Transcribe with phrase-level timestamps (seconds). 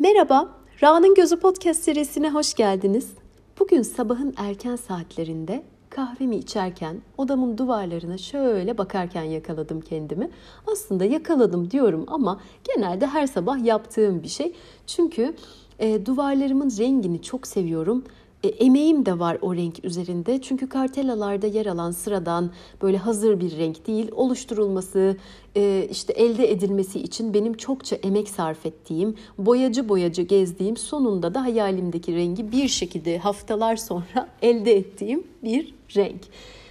[0.00, 0.48] Merhaba,
[0.82, 3.10] Ra'nın Gözü Podcast serisine hoş geldiniz.
[3.58, 10.30] Bugün sabahın erken saatlerinde kahvemi içerken odamın duvarlarına şöyle bakarken yakaladım kendimi.
[10.72, 14.54] Aslında yakaladım diyorum ama genelde her sabah yaptığım bir şey.
[14.86, 15.34] Çünkü
[15.78, 18.04] e, duvarlarımın rengini çok seviyorum
[18.42, 20.42] e, emeğim de var o renk üzerinde.
[20.42, 22.50] Çünkü kartelalarda yer alan sıradan
[22.82, 24.10] böyle hazır bir renk değil.
[24.12, 25.16] Oluşturulması,
[25.56, 31.42] e, işte elde edilmesi için benim çokça emek sarf ettiğim, boyacı boyacı gezdiğim, sonunda da
[31.42, 36.20] hayalimdeki rengi bir şekilde haftalar sonra elde ettiğim bir renk.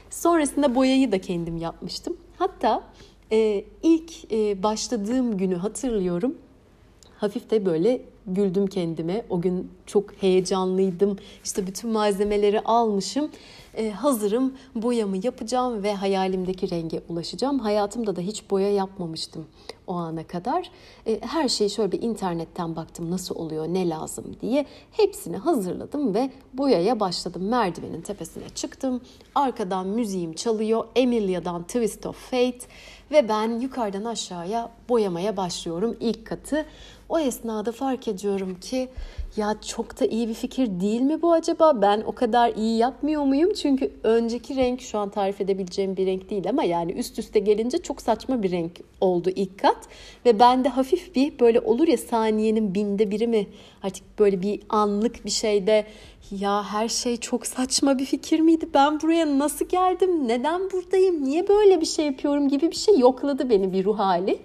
[0.09, 2.17] Sonrasında boyayı da kendim yapmıştım.
[2.37, 2.83] Hatta
[3.31, 6.35] e, ilk e, başladığım günü hatırlıyorum.
[7.17, 9.25] Hafif de böyle güldüm kendime.
[9.29, 11.17] O gün çok heyecanlıydım.
[11.43, 13.31] İşte bütün malzemeleri almışım.
[13.77, 14.53] Ee, hazırım.
[14.75, 17.59] Boyamı yapacağım ve hayalimdeki renge ulaşacağım.
[17.59, 19.45] Hayatımda da hiç boya yapmamıştım
[19.87, 20.71] o ana kadar.
[21.07, 24.65] Ee, her şeyi şöyle bir internetten baktım nasıl oluyor, ne lazım diye.
[24.91, 27.47] Hepsini hazırladım ve boyaya başladım.
[27.47, 29.01] Merdivenin tepesine çıktım.
[29.35, 30.85] Arkadan müziğim çalıyor.
[30.95, 32.59] Emilia'dan Twist of Fate
[33.11, 36.65] ve ben yukarıdan aşağıya boyamaya başlıyorum ilk katı.
[37.09, 38.16] O esnada fark ediyorum
[38.61, 38.89] ki
[39.37, 41.81] ya çok da iyi bir fikir değil mi bu acaba?
[41.81, 43.53] Ben o kadar iyi yapmıyor muyum?
[43.53, 47.77] Çünkü önceki renk şu an tarif edebileceğim bir renk değil ama yani üst üste gelince
[47.77, 49.77] çok saçma bir renk oldu ilk kat.
[50.25, 53.47] Ve bende hafif bir böyle olur ya saniyenin binde biri mi
[53.83, 55.85] artık böyle bir anlık bir şeyde
[56.31, 58.69] ya her şey çok saçma bir fikir miydi?
[58.73, 60.27] Ben buraya nasıl geldim?
[60.27, 61.23] Neden buradayım?
[61.23, 64.39] Niye böyle bir şey yapıyorum gibi bir şey yokladı beni bir ruh hali.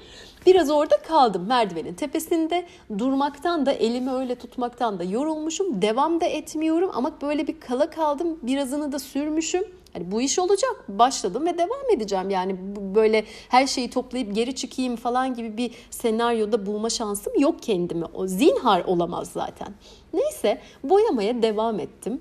[0.46, 2.66] Biraz orada kaldım merdivenin tepesinde.
[2.98, 5.82] Durmaktan da elimi öyle tutmaktan da yorulmuşum.
[5.82, 8.38] Devam da etmiyorum ama böyle bir kala kaldım.
[8.42, 9.64] Birazını da sürmüşüm.
[9.92, 10.84] Hani bu iş olacak.
[10.88, 12.30] Başladım ve devam edeceğim.
[12.30, 12.56] Yani
[12.94, 18.06] böyle her şeyi toplayıp geri çıkayım falan gibi bir senaryoda bulma şansım yok kendime.
[18.14, 19.74] O zinhar olamaz zaten.
[20.14, 22.20] Neyse boyamaya devam ettim.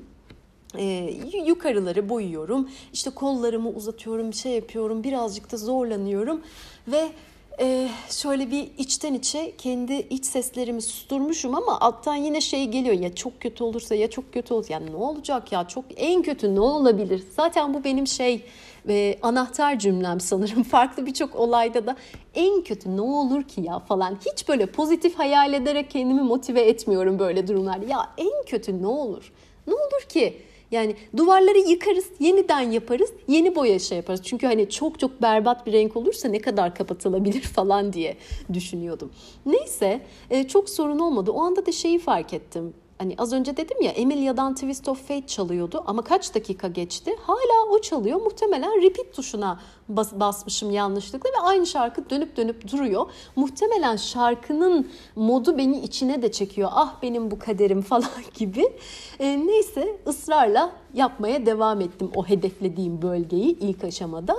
[0.77, 1.13] Ee,
[1.45, 2.69] yukarıları boyuyorum.
[2.93, 5.03] İşte kollarımı uzatıyorum, şey yapıyorum.
[5.03, 6.41] Birazcık da zorlanıyorum
[6.87, 7.09] ve
[7.59, 12.95] ee, şöyle bir içten içe kendi iç seslerimi susturmuşum ama alttan yine şey geliyor.
[12.95, 15.67] Ya çok kötü olursa ya çok kötü olur yani ne olacak ya?
[15.67, 17.23] Çok en kötü ne olabilir?
[17.35, 18.45] Zaten bu benim şey
[18.89, 20.63] e, anahtar cümlem sanırım.
[20.71, 21.95] Farklı birçok olayda da
[22.35, 24.17] en kötü ne olur ki ya falan.
[24.33, 29.31] Hiç böyle pozitif hayal ederek kendimi motive etmiyorum böyle durumlar ya en kötü ne olur?
[29.67, 30.41] Ne olur ki
[30.71, 34.21] yani duvarları yıkarız, yeniden yaparız, yeni boya şey yaparız.
[34.23, 38.17] Çünkü hani çok çok berbat bir renk olursa ne kadar kapatılabilir falan diye
[38.53, 39.11] düşünüyordum.
[39.45, 41.31] Neyse e, çok sorun olmadı.
[41.31, 42.73] O anda da şeyi fark ettim.
[43.01, 47.15] Hani az önce dedim ya Emilia'dan Twist of Fate çalıyordu ama kaç dakika geçti?
[47.21, 48.21] Hala o çalıyor.
[48.21, 53.05] Muhtemelen repeat tuşuna bas, basmışım yanlışlıkla ve aynı şarkı dönüp dönüp duruyor.
[53.35, 56.69] Muhtemelen şarkının modu beni içine de çekiyor.
[56.73, 58.77] Ah benim bu kaderim falan gibi.
[59.19, 64.35] E, neyse ısrarla yapmaya devam ettim o hedeflediğim bölgeyi ilk aşamada.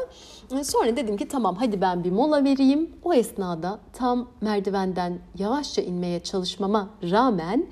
[0.61, 2.91] E, sonra dedim ki tamam hadi ben bir mola vereyim.
[3.05, 7.67] O esnada tam merdivenden yavaşça inmeye çalışmama rağmen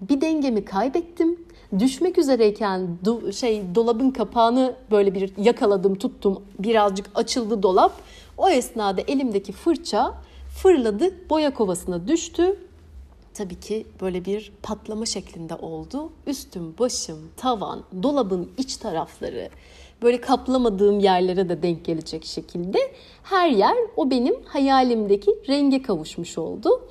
[0.00, 1.44] bir dengemi kaybettim.
[1.78, 6.42] Düşmek üzereyken do, şey dolabın kapağını böyle bir yakaladım, tuttum.
[6.58, 7.92] Birazcık açıldı dolap.
[8.38, 10.14] O esnada elimdeki fırça
[10.62, 12.58] fırladı, boya kovasına düştü.
[13.34, 16.12] Tabii ki böyle bir patlama şeklinde oldu.
[16.26, 19.48] Üstüm, başım, tavan, dolabın iç tarafları
[20.02, 22.78] böyle kaplamadığım yerlere de denk gelecek şekilde
[23.22, 26.88] her yer o benim hayalimdeki renge kavuşmuş oldu.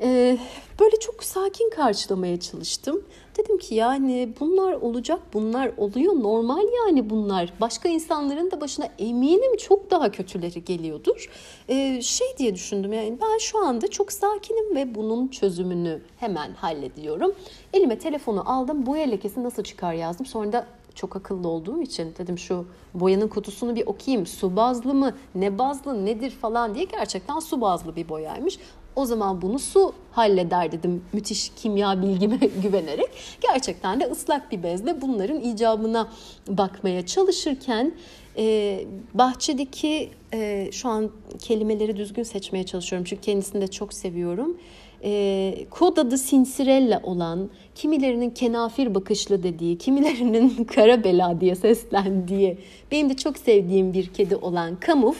[0.00, 0.38] Ee,
[0.80, 3.04] böyle çok sakin karşılamaya çalıştım.
[3.38, 6.14] Dedim ki yani bunlar olacak, bunlar oluyor.
[6.14, 7.52] Normal yani bunlar.
[7.60, 11.30] Başka insanların da başına eminim çok daha kötüleri geliyordur.
[11.68, 17.34] Ee, şey diye düşündüm yani ben şu anda çok sakinim ve bunun çözümünü hemen hallediyorum.
[17.72, 18.86] Elime telefonu aldım.
[18.86, 20.26] Boya lekesi nasıl çıkar yazdım.
[20.26, 24.26] Sonra da çok akıllı olduğum için dedim şu boyanın kutusunu bir okuyayım.
[24.26, 28.58] Su bazlı mı, ne bazlı, nedir falan diye gerçekten su bazlı bir boyaymış.
[28.96, 33.08] O zaman bunu su halleder dedim müthiş kimya bilgime güvenerek.
[33.40, 36.08] Gerçekten de ıslak bir bezle bunların icabına
[36.48, 37.92] bakmaya çalışırken
[38.38, 38.84] e,
[39.14, 44.56] bahçedeki e, şu an kelimeleri düzgün seçmeye çalışıyorum çünkü kendisini de çok seviyorum.
[45.04, 52.58] E, kod adı Sinsirella olan, kimilerinin kenafir bakışlı dediği, kimilerinin kara bela diye seslendiği,
[52.92, 55.18] benim de çok sevdiğim bir kedi olan Kamuf,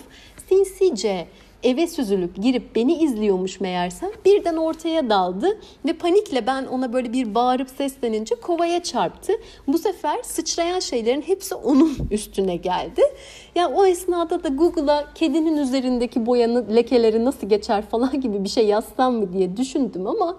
[0.48, 1.26] sinsice
[1.66, 7.34] eve süzülüp girip beni izliyormuş meğersem birden ortaya daldı ve panikle ben ona böyle bir
[7.34, 9.32] bağırıp seslenince kovaya çarptı.
[9.66, 13.00] Bu sefer sıçrayan şeylerin hepsi onun üstüne geldi.
[13.54, 18.48] Ya yani o esnada da Google'a kedinin üzerindeki boyanın lekeleri nasıl geçer falan gibi bir
[18.48, 20.36] şey yazsam mı diye düşündüm ama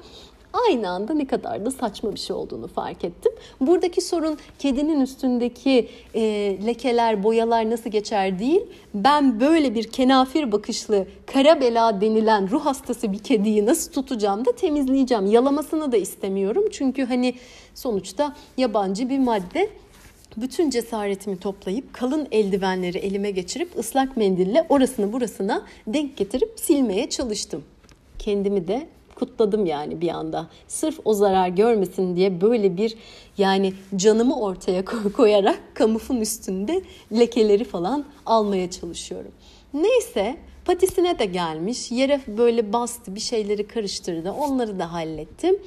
[0.67, 3.31] aynı anda ne kadar da saçma bir şey olduğunu fark ettim.
[3.61, 6.21] Buradaki sorun kedinin üstündeki e,
[6.65, 8.61] lekeler, boyalar nasıl geçer değil.
[8.93, 14.51] Ben böyle bir kenafir bakışlı kara bela denilen ruh hastası bir kediyi nasıl tutacağım da
[14.51, 15.25] temizleyeceğim.
[15.25, 16.63] Yalamasını da istemiyorum.
[16.71, 17.33] Çünkü hani
[17.75, 19.69] sonuçta yabancı bir madde
[20.37, 27.63] bütün cesaretimi toplayıp kalın eldivenleri elime geçirip ıslak mendille orasını burasına denk getirip silmeye çalıştım.
[28.19, 28.87] Kendimi de
[29.19, 30.47] kutladım yani bir anda.
[30.67, 32.95] Sırf o zarar görmesin diye böyle bir
[33.37, 34.85] yani canımı ortaya
[35.15, 36.81] koyarak kamufun üstünde
[37.11, 39.31] lekeleri falan almaya çalışıyorum.
[39.73, 41.91] Neyse patisine de gelmiş.
[41.91, 44.31] Yere böyle bastı bir şeyleri karıştırdı.
[44.31, 45.59] Onları da hallettim.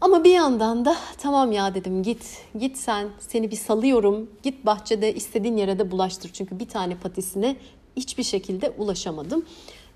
[0.00, 5.14] Ama bir yandan da tamam ya dedim git git sen seni bir salıyorum git bahçede
[5.14, 6.30] istediğin yere de bulaştır.
[6.32, 7.56] Çünkü bir tane patisine
[7.96, 9.44] hiçbir şekilde ulaşamadım.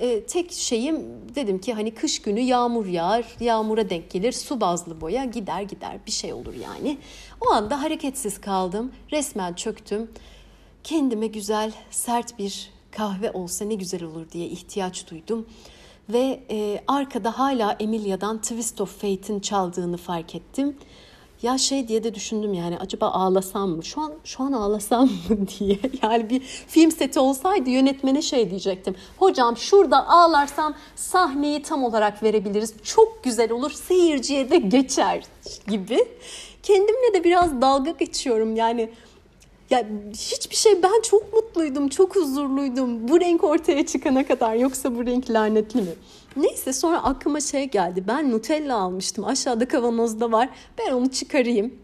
[0.01, 1.05] Ee, tek şeyim
[1.35, 5.99] dedim ki hani kış günü yağmur yağar, yağmura denk gelir, su bazlı boya gider gider
[6.07, 6.99] bir şey olur yani.
[7.41, 10.11] O anda hareketsiz kaldım, resmen çöktüm.
[10.85, 15.47] Kendime güzel, sert bir kahve olsa ne güzel olur diye ihtiyaç duydum.
[16.09, 20.77] Ve e, arkada hala Emilia'dan Twist of Fate'in çaldığını fark ettim.
[21.43, 23.85] Ya şey diye de düşündüm yani acaba ağlasam mı?
[23.85, 25.79] Şu an şu an ağlasam mı diye.
[26.03, 28.95] Yani bir film seti olsaydı yönetmene şey diyecektim.
[29.19, 32.75] Hocam şurada ağlarsam sahneyi tam olarak verebiliriz.
[32.85, 33.71] Çok güzel olur.
[33.71, 35.25] Seyirciye de geçer
[35.69, 36.09] gibi.
[36.63, 38.57] Kendimle de biraz dalga geçiyorum.
[38.57, 38.91] Yani
[39.71, 43.09] ya hiçbir şey ben çok mutluydum, çok huzurluydum.
[43.09, 45.95] Bu renk ortaya çıkana kadar yoksa bu renk lanetli mi?
[46.37, 48.05] Neyse sonra aklıma şey geldi.
[48.09, 49.25] Ben Nutella almıştım.
[49.25, 50.49] Aşağıda kavanozda var.
[50.79, 51.75] Ben onu çıkarayım.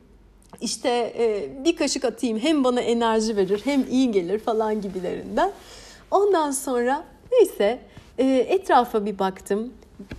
[0.61, 0.89] İşte
[1.19, 2.39] e, bir kaşık atayım.
[2.39, 5.53] Hem bana enerji verir hem iyi gelir falan gibilerinden.
[6.11, 7.81] Ondan sonra neyse
[8.19, 9.73] e, etrafa bir baktım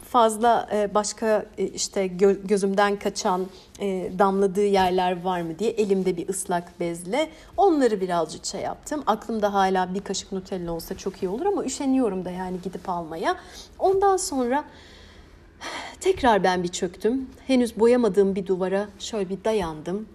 [0.10, 2.08] fazla e, başka e, işte
[2.44, 3.48] gözümden kaçan
[3.80, 9.04] e, damladığı yerler var mı diye elimde bir ıslak bezle onları birazcık şey yaptım.
[9.08, 13.36] Aklımda hala bir kaşık Nutella olsa çok iyi olur ama üşeniyorum da yani gidip almaya.
[13.80, 14.64] Ondan sonra
[16.00, 17.30] tekrar ben bir çöktüm.
[17.48, 20.08] Henüz boyamadığım bir duvara şöyle bir dayandım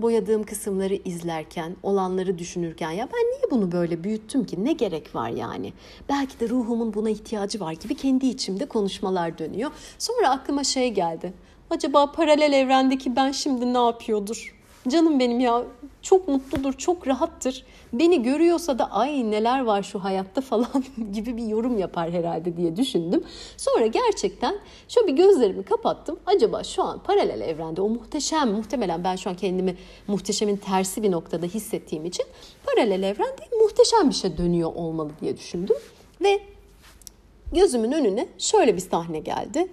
[0.00, 4.64] boyadığım kısımları izlerken, olanları düşünürken ya ben niye bunu böyle büyüttüm ki?
[4.64, 5.72] Ne gerek var yani?
[6.08, 9.70] Belki de ruhumun buna ihtiyacı var gibi kendi içimde konuşmalar dönüyor.
[9.98, 11.32] Sonra aklıma şey geldi.
[11.70, 14.56] Acaba paralel evrendeki ben şimdi ne yapıyordur?
[14.88, 15.62] Canım benim ya
[16.06, 17.64] çok mutludur, çok rahattır.
[17.92, 22.76] Beni görüyorsa da ay neler var şu hayatta falan gibi bir yorum yapar herhalde diye
[22.76, 23.24] düşündüm.
[23.56, 24.58] Sonra gerçekten
[24.88, 26.18] şöyle bir gözlerimi kapattım.
[26.26, 29.76] Acaba şu an paralel evrende o muhteşem, muhtemelen ben şu an kendimi
[30.06, 32.26] muhteşemin tersi bir noktada hissettiğim için
[32.66, 35.76] paralel evrende muhteşem bir şey dönüyor olmalı diye düşündüm.
[36.20, 36.40] Ve
[37.52, 39.68] gözümün önüne şöyle bir sahne geldi.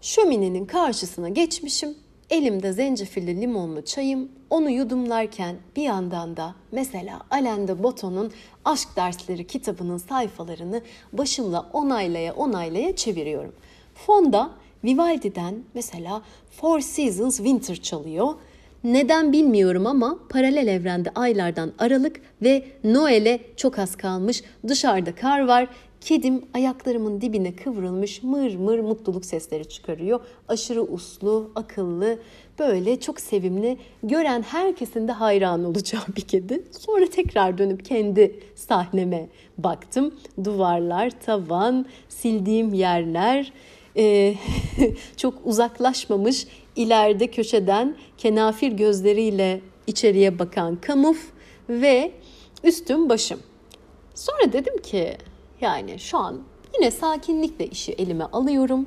[0.00, 7.82] Şöminenin karşısına geçmişim Elimde zencefilli limonlu çayım, onu yudumlarken bir yandan da mesela Alain de
[7.82, 8.32] Botton'un
[8.64, 10.80] Aşk Dersleri kitabının sayfalarını
[11.12, 13.52] başımla onaylaya onaylaya çeviriyorum.
[13.94, 14.50] Fonda
[14.84, 18.34] Vivaldi'den mesela Four Seasons Winter çalıyor.
[18.84, 24.42] Neden bilmiyorum ama paralel evrende aylardan Aralık ve Noel'e çok az kalmış.
[24.68, 25.68] Dışarıda kar var.
[26.00, 30.20] Kedim ayaklarımın dibine kıvrılmış mır mır mutluluk sesleri çıkarıyor.
[30.48, 32.18] Aşırı uslu, akıllı,
[32.58, 33.78] böyle çok sevimli.
[34.02, 36.64] Gören herkesin de hayran olacağı bir kedi.
[36.78, 40.14] Sonra tekrar dönüp kendi sahneme baktım.
[40.44, 43.52] Duvarlar, tavan, sildiğim yerler,
[43.96, 44.34] e,
[45.16, 51.32] çok uzaklaşmamış ileride köşeden kenafir gözleriyle içeriye bakan kamuf
[51.68, 52.12] ve
[52.64, 53.40] üstüm başım.
[54.14, 55.16] Sonra dedim ki
[55.60, 56.40] yani şu an
[56.74, 58.86] yine sakinlikle işi elime alıyorum.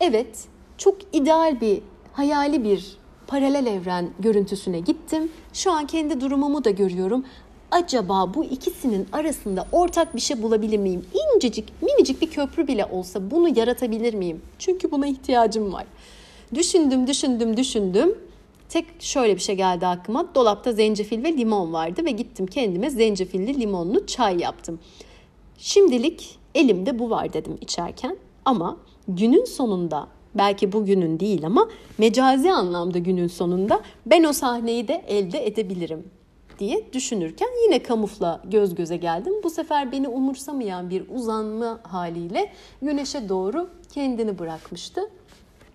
[0.00, 0.44] Evet,
[0.78, 1.82] çok ideal bir,
[2.12, 2.96] hayali bir
[3.26, 5.32] paralel evren görüntüsüne gittim.
[5.52, 7.24] Şu an kendi durumumu da görüyorum.
[7.70, 11.06] Acaba bu ikisinin arasında ortak bir şey bulabilir miyim?
[11.34, 14.42] İncecik, minicik bir köprü bile olsa bunu yaratabilir miyim?
[14.58, 15.84] Çünkü buna ihtiyacım var.
[16.54, 18.18] Düşündüm, düşündüm, düşündüm.
[18.68, 20.34] Tek şöyle bir şey geldi aklıma.
[20.34, 24.78] Dolapta zencefil ve limon vardı ve gittim kendime zencefilli limonlu çay yaptım.
[25.58, 28.76] Şimdilik elimde bu var dedim içerken ama
[29.08, 31.68] günün sonunda belki bugünün değil ama
[31.98, 36.10] mecazi anlamda günün sonunda ben o sahneyi de elde edebilirim
[36.58, 39.32] diye düşünürken yine kamufla göz göze geldim.
[39.44, 45.00] Bu sefer beni umursamayan bir uzanma haliyle güneşe doğru kendini bırakmıştı.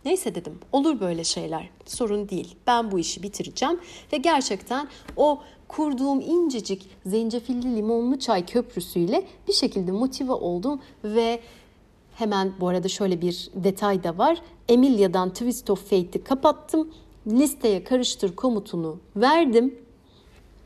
[0.06, 3.80] Neyse dedim olur böyle şeyler sorun değil ben bu işi bitireceğim
[4.14, 4.88] ve gerçekten
[5.18, 11.40] o kurduğum incecik zencefilli limonlu çay köprüsüyle bir şekilde motive oldum ve
[12.20, 14.42] Hemen bu arada şöyle bir detay da var.
[14.70, 16.94] Emilia'dan Twist of Fate'i kapattım.
[17.28, 19.76] Listeye karıştır komutunu verdim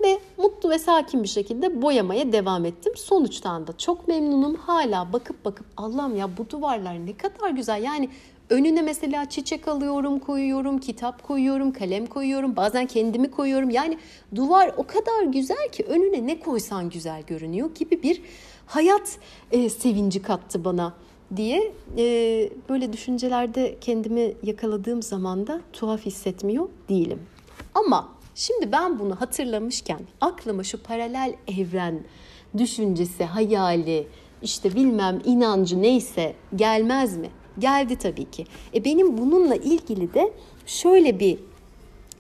[0.04, 2.94] ve mutlu ve sakin bir şekilde boyamaya devam ettim.
[2.96, 4.56] Sonuçtan da çok memnunum.
[4.56, 7.84] Hala bakıp bakıp Allah'ım ya bu duvarlar ne kadar güzel.
[7.84, 8.10] Yani
[8.54, 13.70] önüne mesela çiçek alıyorum, koyuyorum, kitap koyuyorum, kalem koyuyorum, bazen kendimi koyuyorum.
[13.70, 13.98] Yani
[14.36, 18.22] duvar o kadar güzel ki önüne ne koysan güzel görünüyor gibi bir
[18.66, 19.18] hayat
[19.52, 20.94] e, sevinci kattı bana
[21.36, 22.04] diye e,
[22.70, 27.20] böyle düşüncelerde kendimi yakaladığım zaman da tuhaf hissetmiyor değilim.
[27.76, 32.04] Ama Şimdi ben bunu hatırlamışken aklıma şu paralel evren
[32.58, 34.08] düşüncesi, hayali,
[34.42, 37.30] işte bilmem inancı neyse gelmez mi?
[37.60, 38.46] Geldi tabii ki.
[38.76, 40.34] E benim bununla ilgili de
[40.66, 41.40] şöyle bir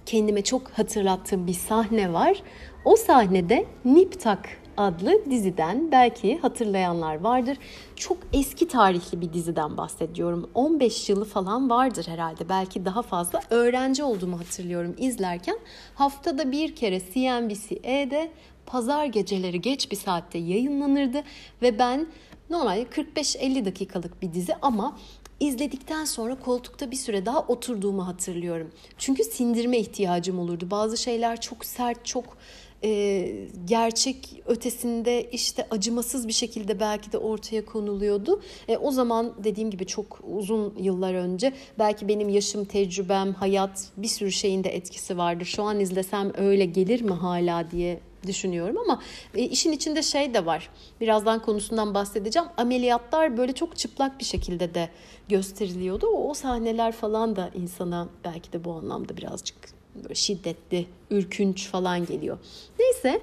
[0.05, 2.43] kendime çok hatırlattığım bir sahne var.
[2.85, 7.57] O sahnede Niptak adlı diziden belki hatırlayanlar vardır.
[7.95, 10.49] Çok eski tarihli bir diziden bahsediyorum.
[10.53, 12.49] 15 yılı falan vardır herhalde.
[12.49, 13.41] Belki daha fazla.
[13.49, 15.59] Öğrenci olduğumu hatırlıyorum izlerken.
[15.95, 18.31] Haftada bir kere CNBC'de
[18.65, 21.23] pazar geceleri geç bir saatte yayınlanırdı
[21.61, 22.07] ve ben
[22.49, 24.97] normalde 45-50 dakikalık bir dizi ama
[25.47, 28.71] izledikten sonra koltukta bir süre daha oturduğumu hatırlıyorum.
[28.97, 30.67] Çünkü sindirme ihtiyacım olurdu.
[30.71, 32.37] Bazı şeyler çok sert, çok
[32.83, 33.29] e,
[33.65, 38.41] gerçek ötesinde işte acımasız bir şekilde belki de ortaya konuluyordu.
[38.67, 44.07] E, o zaman dediğim gibi çok uzun yıllar önce belki benim yaşım, tecrübem, hayat bir
[44.07, 45.45] sürü şeyin de etkisi vardır.
[45.45, 49.01] Şu an izlesem öyle gelir mi hala diye düşünüyorum ama
[49.35, 50.69] e, işin içinde şey de var.
[51.01, 52.47] Birazdan konusundan bahsedeceğim.
[52.57, 54.89] Ameliyatlar böyle çok çıplak bir şekilde de
[55.29, 56.07] gösteriliyordu.
[56.07, 59.55] O, o sahneler falan da insana belki de bu anlamda birazcık
[59.95, 62.37] böyle şiddetli, ürkünç falan geliyor.
[62.79, 63.21] Neyse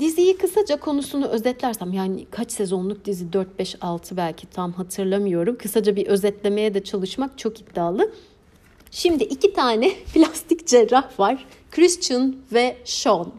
[0.00, 5.58] diziyi kısaca konusunu özetlersem yani kaç sezonluk dizi 4 5 6 belki tam hatırlamıyorum.
[5.58, 8.12] Kısaca bir özetlemeye de çalışmak çok iddialı.
[8.90, 11.46] Şimdi iki tane plastik cerrah var.
[11.70, 13.32] Christian ve Sean.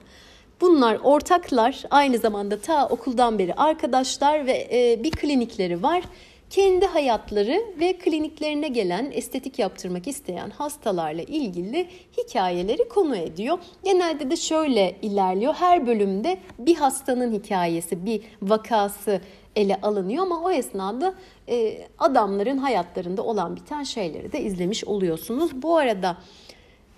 [0.62, 6.04] Bunlar ortaklar, aynı zamanda ta okuldan beri arkadaşlar ve e, bir klinikleri var
[6.50, 13.58] kendi hayatları ve kliniklerine gelen estetik yaptırmak isteyen hastalarla ilgili hikayeleri konu ediyor.
[13.84, 15.54] Genelde de şöyle ilerliyor.
[15.54, 19.22] Her bölümde bir hastanın hikayesi, bir vakası
[19.56, 21.14] ele alınıyor ama o esnada
[21.50, 25.62] e, adamların hayatlarında olan biten şeyleri de izlemiş oluyorsunuz.
[25.62, 26.18] Bu arada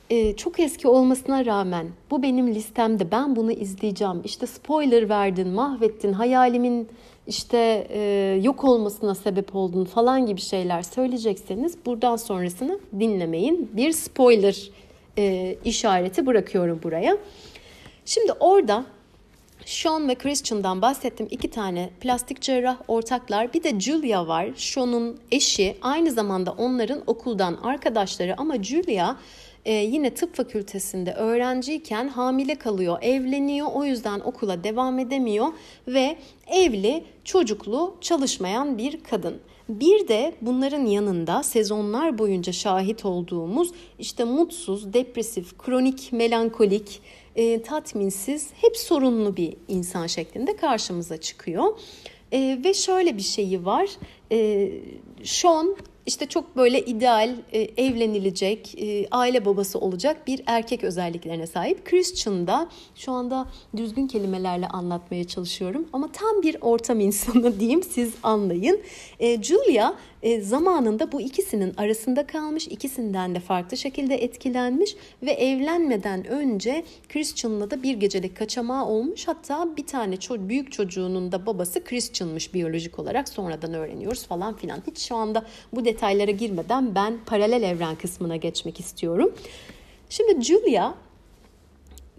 [0.10, 4.22] e, çok eski olmasına rağmen bu benim listemde ben bunu izleyeceğim.
[4.24, 6.88] İşte spoiler verdin, mahvettin, hayalimin
[7.28, 8.00] işte e,
[8.44, 13.72] yok olmasına sebep oldun falan gibi şeyler söyleyecekseniz buradan sonrasını dinlemeyin.
[13.74, 14.70] Bir spoiler
[15.18, 17.18] e, işareti bırakıyorum buraya.
[18.06, 18.86] Şimdi orada
[19.66, 21.28] Sean ve Christian'dan bahsettim.
[21.32, 23.54] iki tane plastik cerrah ortaklar.
[23.54, 24.50] Bir de Julia var.
[24.56, 25.78] Sean'un eşi.
[25.82, 29.16] Aynı zamanda onların okuldan arkadaşları ama Julia
[29.68, 33.68] e, yine tıp fakültesinde öğrenciyken hamile kalıyor, evleniyor.
[33.74, 35.48] O yüzden okula devam edemiyor
[35.88, 39.40] ve evli, çocuklu, çalışmayan bir kadın.
[39.70, 47.02] Bir de bunların yanında sezonlar boyunca şahit olduğumuz işte mutsuz, depresif, kronik, melankolik,
[47.36, 51.80] e, tatminsiz, hep sorunlu bir insan şeklinde karşımıza çıkıyor.
[52.32, 53.90] E, ve şöyle bir şeyi var.
[54.32, 54.70] E,
[55.24, 55.76] Sean
[56.08, 61.86] işte çok böyle ideal, e, evlenilecek, e, aile babası olacak bir erkek özelliklerine sahip.
[61.86, 63.46] Christian da şu anda
[63.78, 68.82] düzgün kelimelerle anlatmaya çalışıyorum ama tam bir ortam insanı diyeyim siz anlayın.
[69.20, 76.28] E, Julia e, zamanında bu ikisinin arasında kalmış, ikisinden de farklı şekilde etkilenmiş ve evlenmeden
[76.28, 79.28] önce Christian'la da bir gecelik kaçamağı olmuş.
[79.28, 84.80] Hatta bir tane ço- büyük çocuğunun da babası Christian'mış biyolojik olarak sonradan öğreniyoruz falan filan.
[84.88, 89.34] Hiç şu anda bu detaylara girmeden ben paralel evren kısmına geçmek istiyorum.
[90.10, 90.94] Şimdi Julia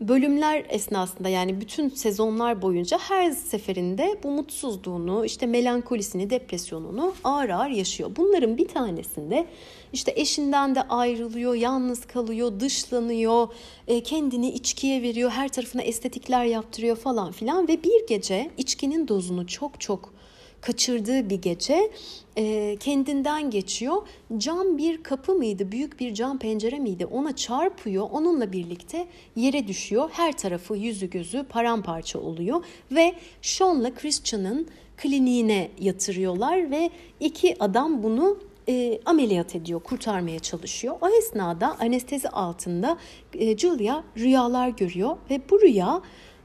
[0.01, 7.71] bölümler esnasında yani bütün sezonlar boyunca her seferinde bu mutsuzluğunu, işte melankolisini, depresyonunu ağır ağır
[7.71, 8.11] yaşıyor.
[8.17, 9.47] Bunların bir tanesinde
[9.93, 13.49] işte eşinden de ayrılıyor, yalnız kalıyor, dışlanıyor,
[13.89, 19.47] e, kendini içkiye veriyor, her tarafına estetikler yaptırıyor falan filan ve bir gece içkinin dozunu
[19.47, 20.18] çok çok
[20.61, 21.91] kaçırdığı bir gece
[22.37, 23.97] e, kendinden geçiyor.
[24.39, 28.09] Cam bir kapı mıydı, büyük bir cam pencere miydi ona çarpıyor.
[28.13, 30.11] Onunla birlikte yere düşüyor.
[30.13, 38.39] Her tarafı yüzü gözü paramparça oluyor ve Sean'la Christian'ın kliniğine yatırıyorlar ve iki adam bunu
[38.69, 40.97] e, ameliyat ediyor, kurtarmaya çalışıyor.
[41.01, 42.99] O esnada anestezi altında
[43.35, 46.03] e, Julia rüyalar görüyor ve bu rüya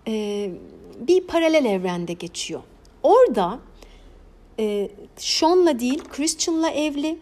[0.07, 0.49] e,
[0.99, 2.61] bir paralel evrende geçiyor.
[3.03, 3.59] Orada
[4.59, 7.19] e, Sean'la değil Christian'la evli.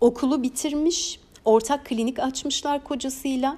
[0.00, 1.20] Okulu bitirmiş.
[1.44, 3.56] Ortak klinik açmışlar kocasıyla.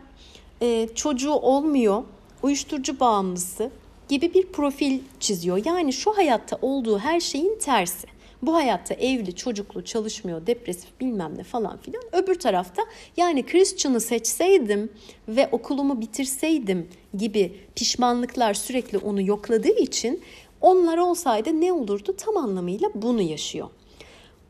[0.63, 2.05] E, çocuğu olmuyor.
[2.43, 3.71] Uyuşturucu bağımlısı
[4.09, 5.63] gibi bir profil çiziyor.
[5.65, 8.07] Yani şu hayatta olduğu her şeyin tersi.
[8.43, 12.03] Bu hayatta evli, çocuklu, çalışmıyor, depresif bilmem ne falan filan.
[12.13, 12.83] Öbür tarafta
[13.17, 14.93] yani Christian'ı seçseydim
[15.29, 20.23] ve okulumu bitirseydim gibi pişmanlıklar sürekli onu yokladığı için
[20.63, 23.69] onlar olsaydı ne olurdu tam anlamıyla bunu yaşıyor.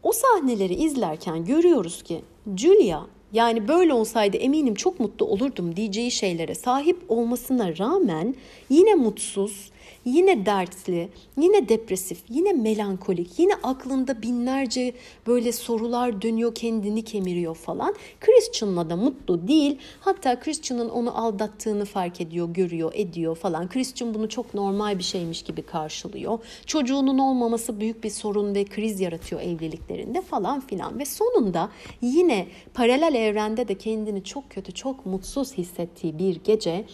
[0.03, 2.23] O sahneleri izlerken görüyoruz ki
[2.57, 3.01] Julia
[3.33, 8.35] yani böyle olsaydı eminim çok mutlu olurdum diyeceği şeylere sahip olmasına rağmen
[8.71, 9.71] yine mutsuz,
[10.05, 11.09] yine dertli,
[11.41, 14.95] yine depresif, yine melankolik, yine aklında binlerce
[15.27, 17.95] böyle sorular dönüyor, kendini kemiriyor falan.
[18.21, 19.79] Christian'la da mutlu değil.
[20.01, 23.69] Hatta Christian'ın onu aldattığını fark ediyor, görüyor, ediyor falan.
[23.69, 26.39] Christian bunu çok normal bir şeymiş gibi karşılıyor.
[26.67, 30.99] Çocuğunun olmaması büyük bir sorun ve kriz yaratıyor evliliklerinde falan filan.
[30.99, 31.71] Ve sonunda
[32.03, 36.85] yine paralel evrende de kendini çok kötü, çok mutsuz hissettiği bir gece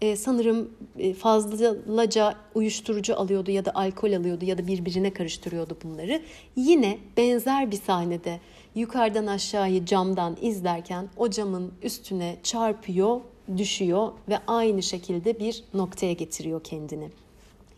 [0.00, 6.22] e, sanırım e, fazlaca uyuşturucu alıyordu ya da alkol alıyordu ya da birbirine karıştırıyordu bunları.
[6.56, 8.40] Yine benzer bir sahnede
[8.74, 13.20] yukarıdan aşağıyı camdan izlerken o camın üstüne çarpıyor,
[13.56, 17.10] düşüyor ve aynı şekilde bir noktaya getiriyor kendini.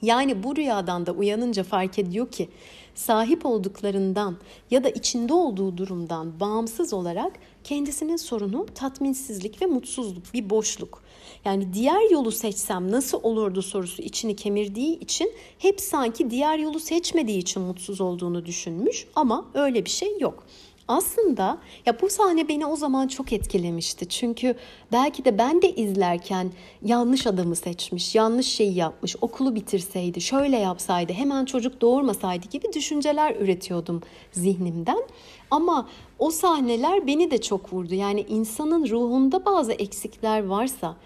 [0.02, 2.49] Yani bu rüyadan da uyanınca fark ediyor ki
[2.95, 4.37] sahip olduklarından
[4.71, 7.33] ya da içinde olduğu durumdan bağımsız olarak
[7.64, 11.02] kendisinin sorunu tatminsizlik ve mutsuzluk, bir boşluk.
[11.45, 17.38] Yani diğer yolu seçsem nasıl olurdu sorusu içini kemirdiği için hep sanki diğer yolu seçmediği
[17.38, 20.45] için mutsuz olduğunu düşünmüş ama öyle bir şey yok.
[20.88, 24.09] Aslında ya bu sahne beni o zaman çok etkilemişti.
[24.09, 24.54] Çünkü
[24.92, 26.52] belki de ben de izlerken
[26.83, 33.36] yanlış adamı seçmiş, yanlış şeyi yapmış, okulu bitirseydi, şöyle yapsaydı, hemen çocuk doğurmasaydı gibi düşünceler
[33.36, 35.02] üretiyordum zihnimden.
[35.50, 37.95] Ama o sahneler beni de çok vurdu.
[37.95, 40.97] Yani insanın ruhunda bazı eksikler varsa,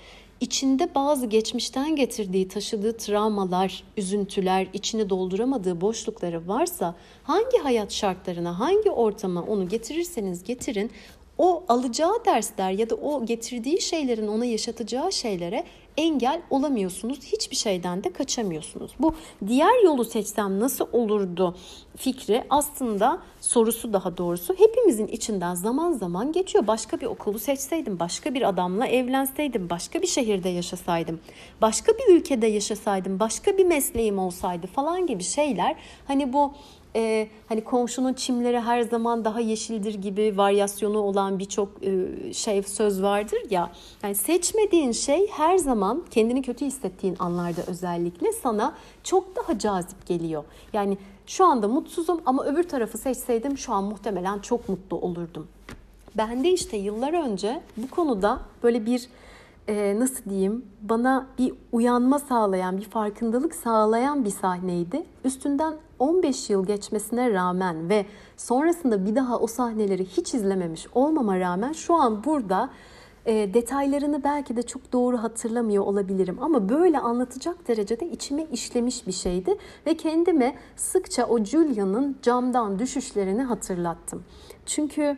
[0.43, 8.91] içinde bazı geçmişten getirdiği, taşıdığı travmalar, üzüntüler, içini dolduramadığı boşlukları varsa hangi hayat şartlarına, hangi
[8.91, 10.91] ortama onu getirirseniz getirin
[11.39, 15.65] o alacağı dersler ya da o getirdiği şeylerin ona yaşatacağı şeylere
[15.97, 17.21] engel olamıyorsunuz.
[17.25, 18.93] Hiçbir şeyden de kaçamıyorsunuz.
[18.99, 19.15] Bu
[19.47, 21.57] diğer yolu seçsem nasıl olurdu
[21.97, 26.67] fikri aslında sorusu daha doğrusu hepimizin içinden zaman zaman geçiyor.
[26.67, 31.21] Başka bir okulu seçseydim, başka bir adamla evlenseydim, başka bir şehirde yaşasaydım,
[31.61, 35.77] başka bir ülkede yaşasaydım, başka bir mesleğim olsaydı falan gibi şeyler.
[36.07, 36.55] Hani bu
[36.97, 43.03] e, hani komşunun çimleri her zaman daha yeşildir gibi varyasyonu olan birçok e, şey söz
[43.03, 43.73] vardır ya.
[44.03, 48.75] Yani seçmediğin şey her zaman kendini kötü hissettiğin anlarda özellikle sana
[49.05, 50.45] çok daha cazip geliyor.
[50.73, 55.49] Yani şu anda mutsuzum ama öbür tarafı seçseydim şu an muhtemelen çok mutlu olurdum.
[56.17, 59.09] Ben de işte yıllar önce bu konuda böyle bir
[59.69, 65.05] e, nasıl diyeyim bana bir uyanma sağlayan, bir farkındalık sağlayan bir sahneydi.
[65.25, 71.73] Üstünden 15 yıl geçmesine rağmen ve sonrasında bir daha o sahneleri hiç izlememiş olmama rağmen
[71.73, 72.71] şu an burada
[73.27, 79.13] e, detaylarını belki de çok doğru hatırlamıyor olabilirim ama böyle anlatacak derecede içime işlemiş bir
[79.13, 79.55] şeydi
[79.87, 84.25] ve kendime sıkça o Julia'nın camdan düşüşlerini hatırlattım.
[84.67, 85.17] Çünkü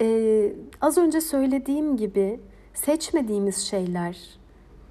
[0.00, 2.40] e, az önce söylediğim gibi
[2.84, 4.18] seçmediğimiz şeyler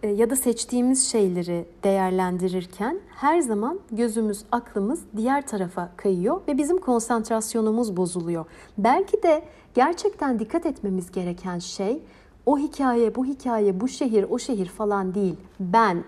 [0.04, 6.78] e, ya da seçtiğimiz şeyleri değerlendirirken her zaman gözümüz, aklımız diğer tarafa kayıyor ve bizim
[6.78, 8.46] konsantrasyonumuz bozuluyor.
[8.78, 12.02] Belki de gerçekten dikkat etmemiz gereken şey
[12.46, 15.36] o hikaye, bu hikaye, bu şehir, o şehir falan değil.
[15.60, 16.04] Ben.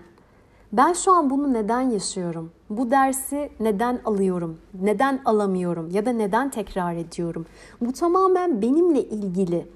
[0.72, 2.52] Ben şu an bunu neden yaşıyorum?
[2.70, 4.58] Bu dersi neden alıyorum?
[4.82, 5.90] Neden alamıyorum?
[5.90, 7.46] Ya da neden tekrar ediyorum?
[7.80, 9.66] Bu tamamen benimle ilgili.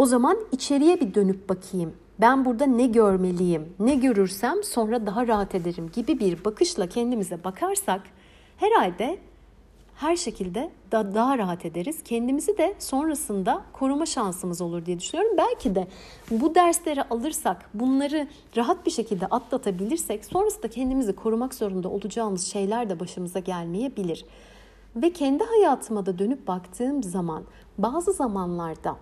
[0.00, 1.92] O zaman içeriye bir dönüp bakayım.
[2.20, 3.72] Ben burada ne görmeliyim?
[3.78, 8.02] Ne görürsem sonra daha rahat ederim gibi bir bakışla kendimize bakarsak
[8.56, 9.18] herhalde
[9.94, 12.02] her şekilde da daha rahat ederiz.
[12.04, 15.36] Kendimizi de sonrasında koruma şansımız olur diye düşünüyorum.
[15.38, 15.86] Belki de
[16.30, 23.00] bu dersleri alırsak, bunları rahat bir şekilde atlatabilirsek sonrasında kendimizi korumak zorunda olacağımız şeyler de
[23.00, 24.24] başımıza gelmeyebilir.
[24.96, 27.42] Ve kendi hayatıma da dönüp baktığım zaman
[27.78, 28.96] bazı zamanlarda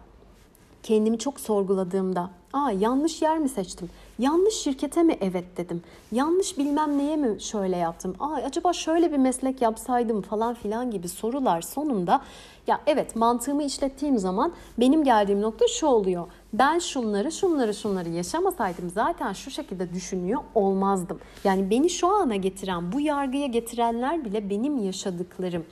[0.82, 3.90] kendimi çok sorguladığımda aa yanlış yer mi seçtim?
[4.18, 5.82] Yanlış şirkete mi evet dedim?
[6.12, 8.14] Yanlış bilmem neye mi şöyle yaptım?
[8.20, 12.20] Aa acaba şöyle bir meslek yapsaydım falan filan gibi sorular sonunda
[12.66, 16.26] ya evet mantığımı işlettiğim zaman benim geldiğim nokta şu oluyor.
[16.52, 21.18] ben şunları şunları şunları yaşamasaydım zaten şu şekilde düşünüyor olmazdım.
[21.44, 25.64] Yani beni şu ana getiren, bu yargıya getirenler bile benim yaşadıklarım.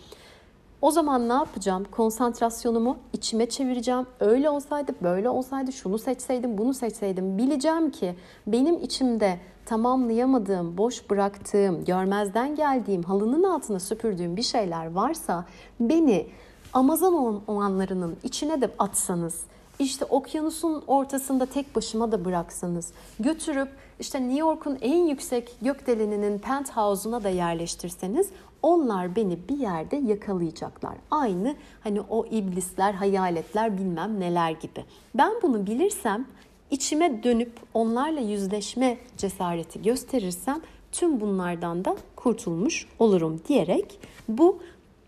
[0.82, 1.84] O zaman ne yapacağım?
[1.90, 4.06] Konsantrasyonumu içime çevireceğim.
[4.20, 7.38] Öyle olsaydı, böyle olsaydı, şunu seçseydim, bunu seçseydim.
[7.38, 8.14] Bileceğim ki
[8.46, 15.44] benim içimde tamamlayamadığım, boş bıraktığım, görmezden geldiğim, halının altına süpürdüğüm bir şeyler varsa
[15.80, 16.26] beni
[16.72, 19.40] Amazon ormanlarının içine de atsanız,
[19.78, 23.68] işte okyanusun ortasında tek başıma da bıraksanız, götürüp
[24.00, 28.28] işte New York'un en yüksek gökdeleninin penthouse'una da yerleştirseniz
[28.62, 30.94] onlar beni bir yerde yakalayacaklar.
[31.10, 34.84] Aynı hani o iblisler, hayaletler bilmem neler gibi.
[35.14, 36.26] Ben bunu bilirsem
[36.70, 40.60] içime dönüp onlarla yüzleşme cesareti gösterirsem
[40.92, 44.58] tüm bunlardan da kurtulmuş olurum diyerek bu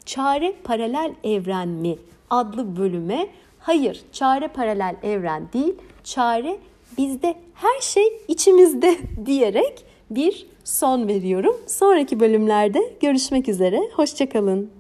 [0.05, 1.99] çare paralel evren mi
[2.31, 6.59] adlı bölüme hayır çare paralel evren değil çare
[6.99, 11.57] bizde her şey içimizde diyerek bir son veriyorum.
[11.67, 13.81] Sonraki bölümlerde görüşmek üzere.
[13.93, 14.78] Hoşçakalın.